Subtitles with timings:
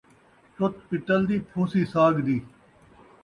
[0.55, 2.37] چُت پتل دی تے پھوسی ساڳ دی